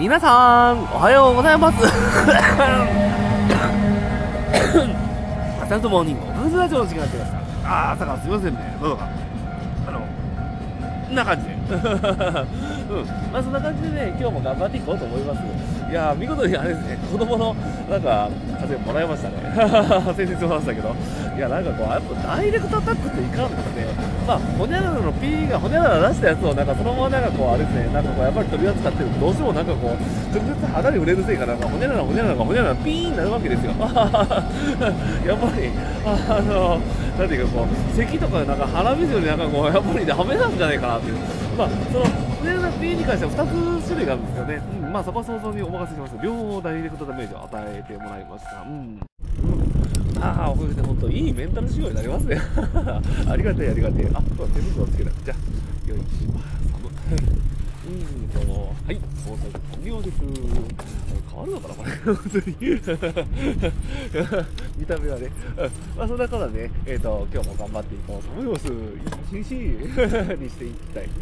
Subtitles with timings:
[0.00, 1.76] 皆さん、おはようございます。
[5.62, 7.38] 朝とモーニング、ブーズラジオの時間になってました。
[7.66, 8.78] あー、朝からすいませんね。
[8.80, 9.08] どうぞか。
[9.86, 10.06] あの、こ
[11.12, 11.52] んな感じで。
[11.68, 11.80] うん。
[13.30, 15.40] まあそんな感じでね、今日も頑張っていこうと思います。
[15.90, 17.54] いやー、見事にあれですね、子供の、
[17.90, 19.34] なんか、風もらいましたね。
[20.16, 20.96] 先日も話したけど。
[21.36, 23.84] いや、なんかこう、やっぱダイレクトアタックっていかんですね。
[24.26, 33.72] まあ、ホニャララの P がホニャララ出したやつを、なんかそのままなんかこう、あれですね、なんかこう、やっぱり取り扱ってると、どうしてもなんかこう、直接肌で売れるせいかなんか、ホニャララ、ホニャララがホニャララピーンになるわけですよ。
[33.80, 35.70] やっぱり、
[36.04, 36.80] あの、
[37.18, 41.16] なんていうかこう、咳とかなんか鼻水よりなんかこう、やっぱりダメなんじゃないかなっていう。
[41.58, 44.62] まあ、その、ホニャララ P に関しては2つ種類があるんですよね。
[44.84, 46.14] うん、まあそこは想像にお任せします。
[46.22, 48.62] 両方ダイレクトダメージを与えてもらいました。
[48.62, 49.00] うん。
[50.20, 52.36] ああ、これで本当いいメンタル仕様になりますね。
[53.28, 54.06] ありがたいありがたい。
[54.12, 55.10] あ、そう手袋つけた。
[55.24, 55.36] じゃあ、
[55.88, 56.32] よいしょ。
[57.08, 57.20] 寒い。
[57.90, 58.38] うんと、
[58.86, 60.18] はい、放送完了です。
[61.30, 61.90] 変わるのかな、これ。
[62.14, 62.44] 本当に。
[64.76, 65.30] 見た目はね。
[65.56, 65.64] うん
[65.96, 68.68] まあ、そんなことでね、えっ、と、今日も頑張っていこうと思います。
[68.68, 68.72] い
[69.38, 69.54] い一日
[70.36, 71.04] にしていきたい。
[71.04, 71.12] いい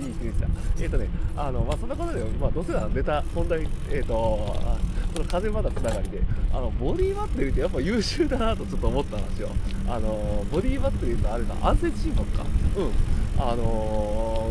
[0.00, 0.48] 一日だ。
[0.80, 4.78] えっ、とね、あの、まあ、そんなことで、まあ、どうせならネタ、本題、えっ、と、あ
[5.14, 6.20] その風まだつながりで、
[6.52, 9.48] あの、ボディバッテリーってやっぱ優秀だなとちょっと思ったんですよ。
[9.88, 12.44] あの、ボディバッテリーってあれだ、安全心拍か。
[12.76, 12.90] うん。
[13.36, 14.48] あの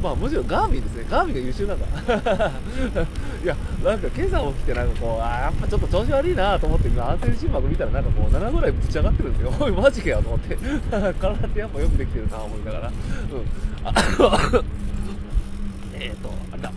[0.00, 1.06] ー、まあもちろんガーミンですね。
[1.08, 1.86] ガーミンが優秀なんだ。
[3.44, 9.52] いや、なんか今朝起きてなんかこう、あーやっぱちょっと調子悪いなと思って、今安全心拍見たらなんかこう7ぐらいぶち上がってるんですよ。
[9.60, 10.56] おい、マジかよと思って。
[10.90, 12.88] 体ってやっぱよくできてるな思いながら。
[12.88, 12.94] うん。
[13.84, 13.92] あ
[15.94, 16.72] えっと、あれだ。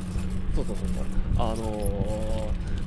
[0.56, 1.06] そうそうそうそう。
[1.40, 2.37] あのー、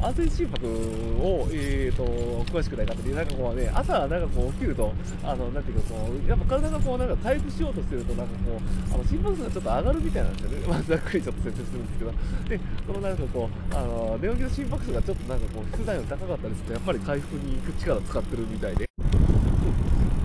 [0.02, 2.04] 安全心拍を、えー、と
[2.50, 12.12] 詳しくない方に、なんかこうね、朝、なんかこう起きると、あのなんていうかこう、やっぱ体がこうなんか回復しようとしてると、なんかこう、あの心拍数がちょっと上がるみたいなんですよね、 まあ、ざっくりちょっと説明するんですけど、
[12.48, 18.89] で、そのなんかこう、あの寝起きの心拍数がちょっとなんかこう、普段より高かったりすると、やっぱり回復に行く力を使ってるみたいで。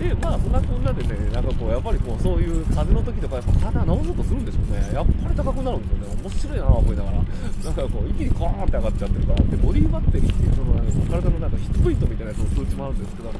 [0.08, 4.94] で、まあ、そんなこんなでね、なんかこう、やっぱりこう、そういう風の時とか、やっぱ肌直そうとするんでしょうね。
[4.94, 6.22] やっぱり高くなるんですよね。
[6.22, 13.32] 面白いなと思いながら、なんかこう、一気にコーンって上がっちゃってるから、で、ボディバッテリーっていう、そのなんか体のなんかヒットポイントみたいなやつの数値もあるんですけど、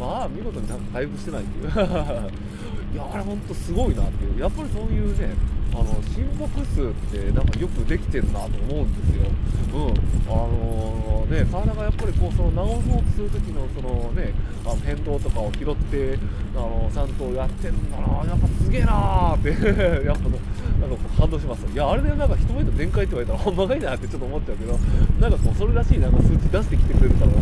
[0.00, 1.68] まあ、見事になんか回復してないっていう。
[2.94, 4.40] いや、あれほんとすごいなっていう。
[4.40, 5.34] やっぱりそういうね、
[5.74, 9.26] あの心拍数ってなんかよくできてるなと思うんですよ。
[9.74, 9.94] うん。
[10.30, 14.32] あのね、体がやっぱりこう、その直そうとする時のそのね、
[14.64, 16.18] あの変動とかを拾って、
[16.54, 19.48] あの、ちゃんとやってるんだなやっぱすげえなーって、
[20.06, 21.66] やっぱなんかこう感動します。
[21.72, 24.78] いや、あれでなんか一目で全開って言われたらほんまかいなってちょっと思っちゃうけど、
[25.20, 27.34] なんかこう、それらしいなんか数値出してきてくれるから、い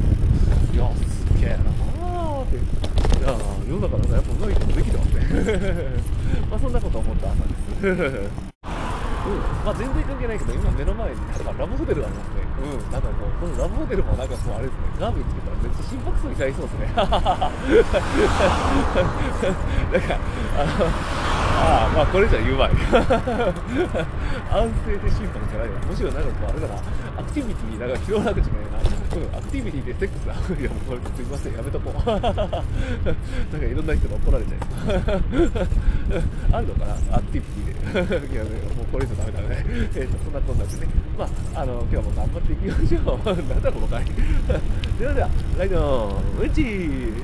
[0.78, 1.71] や、すげえな。
[3.72, 5.24] 世の中なんかやっぱうなぎでもできてますね。
[6.50, 7.88] まあそんなこと思った朝です。
[7.88, 12.42] うん、まあ全然関係ないけど、今目の前になんかラブホテルがありますね。
[12.60, 16.92] うん、なんかこう、このラブホテルもなんかこう、あれですね、ガーミンつけたらめっちゃ心拍数になりそうですね。
[16.92, 17.16] なんか、
[20.52, 20.84] あの、
[21.62, 22.70] ああ、まあこれじゃ言うまい。
[24.50, 25.78] 安静で心拍じゃないわ。
[25.88, 26.74] むしろなんかこう、あれだな、
[27.16, 28.92] アクティビティ、なんか気をなくちゃいけないな。
[29.12, 30.34] うん、アクティビティでセックスだ。
[30.34, 32.10] いや、もうこれすいません、やめとこう。
[32.10, 32.34] なんか
[33.62, 35.52] いろんな人に怒られちゃいそう。
[36.50, 37.16] あるのかな？
[37.16, 38.34] アクティビティで。
[38.34, 39.64] いや、ね、もうこれ以上ダメだね。
[39.94, 40.88] えっ、と、そんなこんなでね。
[41.16, 41.24] ま
[41.54, 43.26] あ、あの、今日も頑張っていきましょう。
[43.26, 44.04] なんだこの回。
[44.98, 45.28] ではでは、
[45.58, 47.22] ライドン、ウェッジ